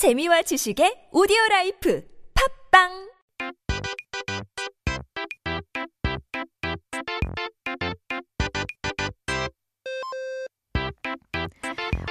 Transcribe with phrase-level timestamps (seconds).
[0.00, 2.02] 재미와 지식의 오디오 라이프
[2.72, 3.10] 팝빵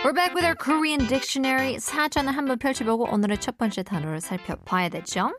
[0.06, 1.80] We're back with our Korean dictionary.
[1.80, 5.32] 사전을 한번 펼쳐보고 오늘의 첫 번째 단어를 살펴봐야 되죠.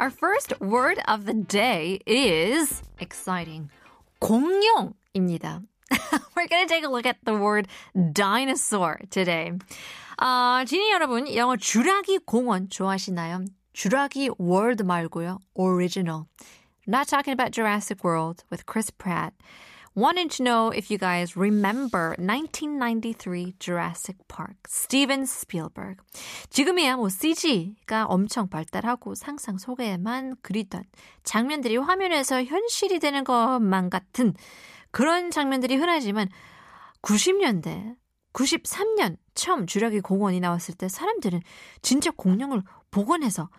[0.00, 3.68] Our first word of the day is exciting.
[4.20, 5.60] 공룡입니다.
[6.34, 7.68] We're going to take a look at the word
[8.14, 9.52] dinosaur today.
[10.20, 13.44] 아, 지니 여러분, 영어 주라기 공원 좋아하시나요?
[13.72, 15.38] 주라기 world 말고요.
[15.56, 16.24] original.
[16.88, 19.32] Not talking about Jurassic World with Chris Pratt.
[19.94, 26.02] Wanted to know if you guys remember 1993 Jurassic Park, Steven Spielberg.
[26.50, 30.82] 지금이야 뭐 CG가 엄청 발달하고 상상 속에만 그리던
[31.22, 34.34] 장면들이 화면에서 현실이 되는 것만 같은
[34.90, 36.28] 그런 장면들이 흔하지만
[37.02, 37.94] 90년대,
[38.38, 41.40] 93년 처음 주라기 공원이 나왔을 때 사람들은
[41.82, 43.50] 진짜 공룡을 복원해서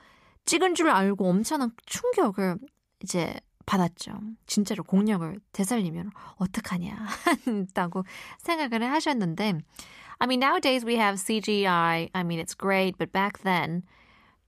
[0.46, 2.58] 찍은 줄 알고 엄청난 충격을
[3.04, 3.36] 이제
[3.66, 4.14] 받았죠.
[4.48, 6.96] 진짜로 공룡을 되살리면 어떡하냐
[7.46, 8.04] 한다고
[8.40, 9.60] 생각을 하셨는데
[10.22, 12.10] I mean nowadays we have CGI.
[12.14, 13.84] I mean it's great, but back then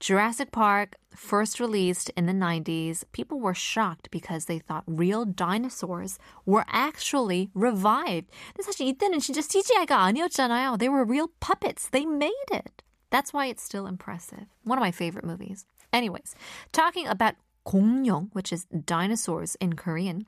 [0.01, 6.19] Jurassic Park first released in the 90s, people were shocked because they thought real dinosaurs
[6.45, 8.29] were actually revived.
[8.53, 10.77] 근데 사실 이때는 진짜 CGI가 아니었잖아요.
[10.77, 11.89] They were real puppets.
[11.89, 12.83] They made it.
[13.09, 14.45] That's why it's still impressive.
[14.63, 15.65] One of my favorite movies.
[15.91, 16.35] Anyways,
[16.71, 20.27] talking about 공룡, which is dinosaurs in Korean.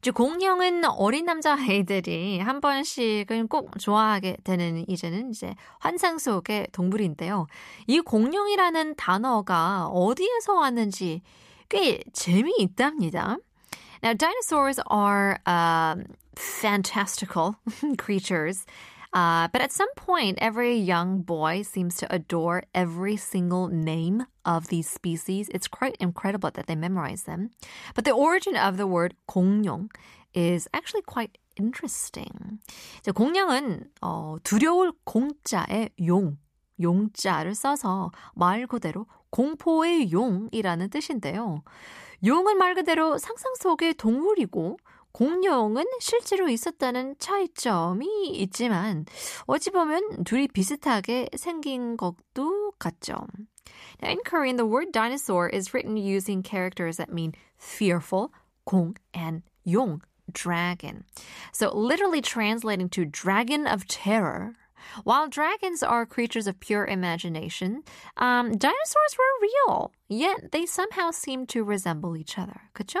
[0.00, 7.46] 이제 공룡은 어린 남자 아이들이 한 번씩은 꼭 좋아하게 되는 이제는 이제 환상 속의 동물인데요.
[7.86, 11.20] 이 공룡이라는 단어가 어디에서 왔는지
[11.68, 13.36] 꽤 재미있답니다.
[14.02, 17.56] Now, dinosaurs are um, fantastical
[18.00, 18.64] creatures.
[19.13, 24.67] Uh, but at some point, every young boy seems to adore every single name of
[24.67, 25.47] these species.
[25.53, 27.51] It's quite incredible that they memorize them.
[27.95, 29.89] But the origin of the word 공룡
[30.33, 32.59] is actually quite interesting.
[32.99, 36.37] 이제 공룡은 어, 두려울 공자의 용,
[36.81, 41.63] 용자를 써서 말 그대로 공포의 용이라는 뜻인데요.
[42.25, 44.77] 용은 말 그대로 상상 속의 동물이고
[45.11, 49.05] 공룡은 실제로 있었다는 차이점이 있지만
[49.45, 53.25] 어찌 보면 둘이 비슷하게 생긴 것도 같죠.
[54.01, 58.33] Now, in Korean, the word dinosaur is written using characters that mean fearful,
[58.65, 60.01] 공, and 용,
[60.33, 61.05] dragon.
[61.53, 64.55] So literally translating to dragon of terror.
[65.03, 67.83] While dragons are creatures of pure imagination,
[68.17, 72.69] um, dinosaurs were real, yet they somehow seem to resemble each other.
[72.73, 72.99] 그쵸?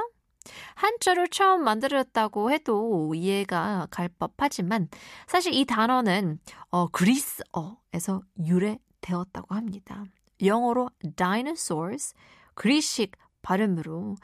[0.74, 4.88] 한자로 처음 만들었다고 해도 이해가 갈 법하지만
[5.26, 6.38] 사실 이 단어는
[6.70, 10.04] 어, 그리스어에서 유래되었다고 합니다.
[10.42, 12.14] 영어로 dinosaurs,
[12.54, 13.12] 그리식
[13.42, 14.16] 발음으로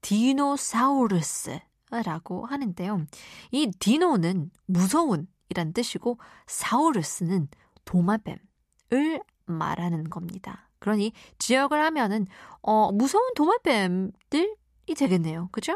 [0.00, 1.26] 디노사우루스라고
[2.46, 3.06] 하는데요.
[3.50, 7.48] 이 디노는 무서운 이란 뜻이고 사우루스는
[7.84, 10.68] 도마뱀을 말하는 겁니다.
[10.78, 12.26] 그러니 지역을 하면은
[12.62, 14.54] 어, 무서운 도마뱀들
[14.87, 15.49] 이 되겠네요.
[15.51, 15.75] 그죠?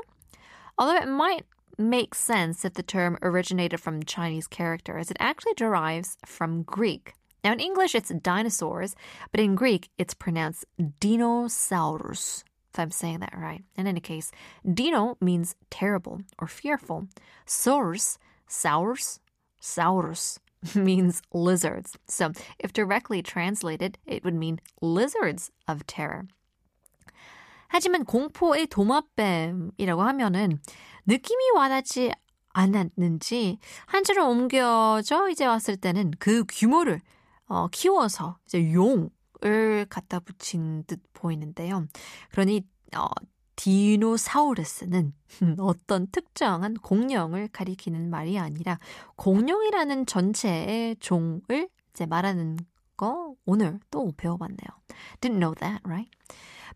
[0.78, 1.46] Although it might
[1.78, 7.14] make sense if the term originated from Chinese characters, it actually derives from Greek.
[7.44, 8.96] Now, in English, it's dinosaurs,
[9.32, 10.66] but in Greek, it's pronounced
[11.00, 13.64] dinosaurus, if I'm saying that right.
[13.78, 14.32] In any case,
[14.66, 17.08] dino means terrible or fearful.
[17.46, 18.18] Saurus,
[18.50, 19.20] saurus,
[19.62, 20.40] saurus
[20.76, 21.98] means lizards.
[22.08, 26.28] So, if directly translated, it would mean lizards of terror.
[27.73, 30.59] 하지만 공포의 도마뱀이라고 하면은
[31.07, 32.13] 느낌이 와닿지
[32.51, 37.01] 않았는지 한자로 옮겨져 이제 왔을 때는 그 규모를
[37.47, 41.87] 어, 키워서 이제 용을 갖다 붙인 듯 보이는데요.
[42.31, 42.61] 그러니
[42.95, 43.07] 어,
[43.57, 45.15] 디노사우루스는
[45.59, 48.79] 어떤 특정한 공룡을 가리키는 말이 아니라
[49.17, 52.59] 공룡이라는 전체의 종을 이제 말하는
[52.99, 54.69] 거 오늘 또 배워봤네요.
[55.23, 56.11] Didn't know that, right?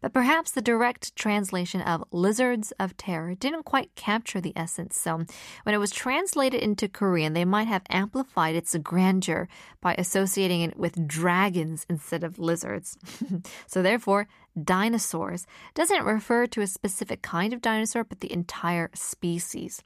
[0.00, 5.00] But perhaps the direct translation of lizards of terror didn't quite capture the essence.
[5.00, 5.24] So
[5.62, 9.48] when it was translated into Korean, they might have amplified its grandeur
[9.80, 12.96] by associating it with dragons instead of lizards.
[13.66, 14.28] so therefore,
[14.62, 19.82] dinosaurs doesn't refer to a specific kind of dinosaur, but the entire species.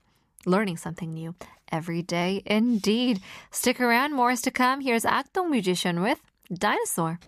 [0.46, 1.34] Learning something new
[1.70, 3.20] every day indeed.
[3.50, 4.80] Stick around, more is to come.
[4.80, 6.20] Here's Akdong Musician with
[6.52, 7.20] Dinosaur.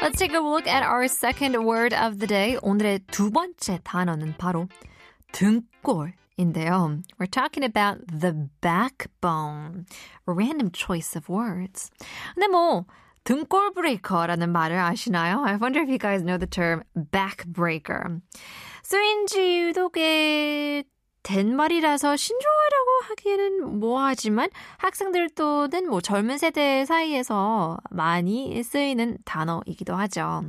[0.00, 2.58] Let's take a look at our second word of the day.
[2.62, 4.68] 오늘의 두 번째 단어는 바로
[5.32, 7.02] 등골인데요.
[7.18, 9.86] We're talking about the backbone.
[10.28, 11.90] A random choice of words.
[12.34, 12.84] 근데 뭐
[13.24, 15.42] 등골 브레이커라는 말을 아시나요?
[15.44, 18.20] I wonder if you guys know the term back breaker.
[18.82, 20.84] 쓰인 지도 꽤
[21.26, 22.69] 된 말이라서 신조어라고
[23.01, 30.43] 하기에는 뭐하지만 학생들 또는 뭐 젊은 세대 사이에서 많이 쓰이는 단어이기도 하죠.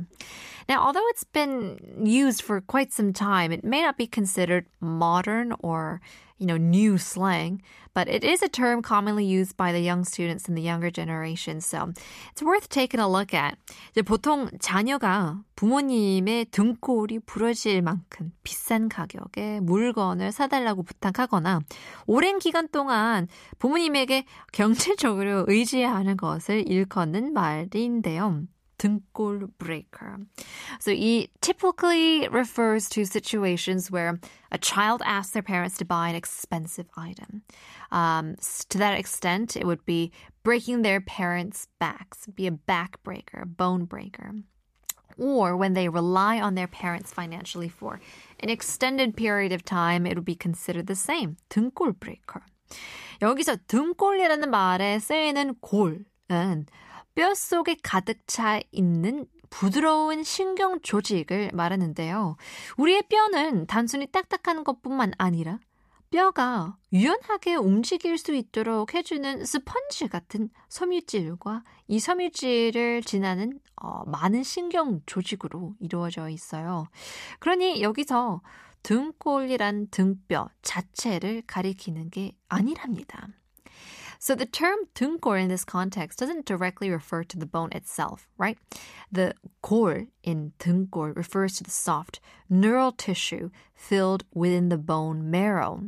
[0.67, 5.53] Now, although it's been used for quite some time, it may not be considered modern
[5.59, 6.01] or
[6.43, 7.61] you know, new slang,
[7.93, 11.61] but it is a term commonly used by the young students in the younger generation.
[11.61, 11.93] So
[12.31, 13.55] it's worth taking a look at.
[13.91, 21.61] 이제 보통 자녀가 부모님의 등골이 부러질 만큼 비싼 가격에 물건을 사달라고 부탁하거나
[22.07, 28.43] 오랜 기간 동안 부모님에게 경제적으로 의지하는 것을 일컫는 말인데요.
[28.82, 30.20] 등골 breaker.
[30.80, 34.20] So it typically refers to situations where
[34.52, 37.42] a child asks their parents to buy an expensive item.
[37.90, 38.36] Um,
[38.68, 40.12] to that extent, it would be
[40.44, 44.34] breaking their parents' backs, be a back breaker, bone breaker.
[45.18, 48.00] Or when they rely on their parents financially for
[48.38, 51.36] an extended period of time, it would be considered the same.
[51.50, 52.42] 등골 breaker.
[53.20, 56.66] 여기서 등골이라는 말에 쓰이는 골은
[57.15, 62.37] 뼈 속에 가득 차 있는 부드러운 신경 조직을 말하는데요.
[62.77, 65.59] 우리의 뼈는 단순히 딱딱한 것뿐만 아니라
[66.09, 75.01] 뼈가 유연하게 움직일 수 있도록 해주는 스펀지 같은 섬유질과 이 섬유질을 지나는 어, 많은 신경
[75.05, 76.87] 조직으로 이루어져 있어요.
[77.39, 78.41] 그러니 여기서
[78.83, 83.27] 등골이란 등뼈 자체를 가리키는 게 아니랍니다.
[84.22, 88.58] So the term 등골 in this context doesn't directly refer to the bone itself, right?
[89.10, 95.82] The 골 in 등골 refers to the soft neural tissue filled within the bone marrow.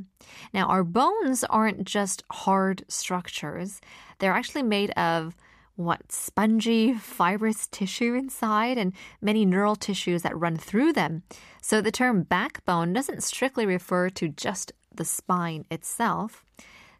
[0.52, 3.81] Now, our bones aren't just hard structures.
[4.19, 5.37] They're actually made of
[5.76, 11.22] what spongy fibrous tissue inside and many neural tissues that run through them.
[11.62, 16.44] So the term backbone doesn't strictly refer to just the spine itself.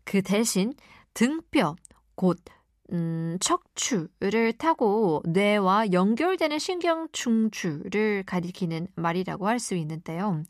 [0.07, 0.75] 그 대신
[1.16, 1.76] 등뼈,
[2.16, 2.40] 곧
[2.92, 10.44] 음, 척추를 타고 뇌와 연결되는 신경 중추를 가리키는 말이라고 할 수 있는데요.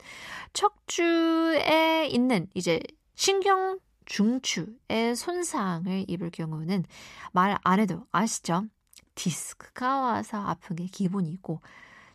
[0.52, 2.80] 척추에 있는 이제
[3.14, 6.84] 신경 중추의 손상을 입을 경우는
[7.32, 8.66] 말 안 해도 아시죠?
[9.14, 11.62] 디스크가 와서 아픈 게 기본이고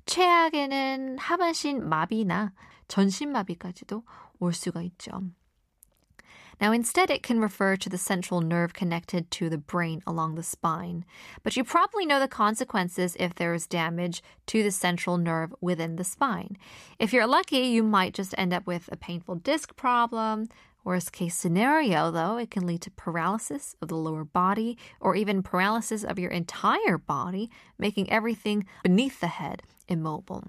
[0.06, 2.54] 최악에는 하반신 마비나
[2.88, 4.04] 전신 마비까지도
[4.40, 5.12] 올 수가 있죠.
[6.62, 10.44] Now, instead, it can refer to the central nerve connected to the brain along the
[10.44, 11.04] spine.
[11.42, 15.96] But you probably know the consequences if there is damage to the central nerve within
[15.96, 16.58] the spine.
[17.00, 20.50] If you're lucky, you might just end up with a painful disc problem.
[20.84, 25.44] Worst case scenario, though, it can lead to paralysis of the lower body or even
[25.44, 30.44] paralysis of your entire body, making everything beneath the head immobile.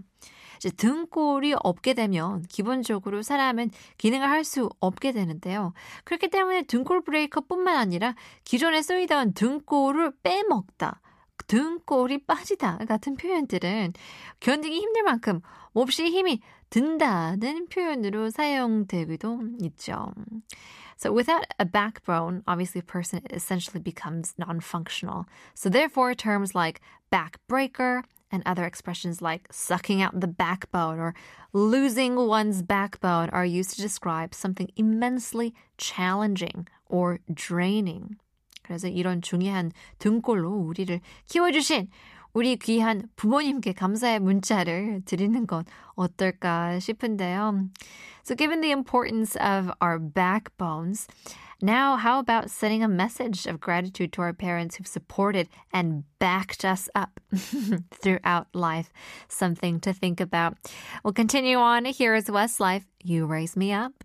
[0.57, 5.73] 이제 등골이 없게 되면 기본적으로 사람은 기능을 할 수 없게 되는데요.
[6.05, 8.15] 그렇기 때문에 등골 브레이커뿐만 아니라
[8.45, 11.01] 기존에 쓰이던 등골을 빼먹다,
[11.48, 13.94] 등골이 빠지다 같은 표현들은
[14.40, 15.42] 견디기 힘들 만큼
[15.74, 20.14] 몹시 힘이 든다는 표현으로 사용되기도 있죠.
[20.98, 25.26] So without a backbone, obviously a person essentially becomes non-functional.
[25.54, 31.14] So therefore terms like backbreaker and other expressions like sucking out the backbone or
[31.54, 38.18] losing one's backbone are used to describe something immensely challenging or draining.
[38.64, 41.90] 그래서 이런 중요한 등골로 우리를 키워주신
[42.34, 45.64] 우리 귀한 부모님께 감사의 문자를 드리는 건
[45.96, 47.70] 어떨까 싶은데요.
[48.24, 51.08] So given the importance of our backbones,
[51.64, 56.64] now how about sending a message of gratitude to our parents who've supported and backed
[56.64, 57.20] us up
[57.90, 58.92] throughout life?
[59.30, 60.58] Something to think about.
[61.04, 61.86] We'll continue on.
[61.86, 62.84] Here is Westlife.
[63.02, 64.04] You raise me up.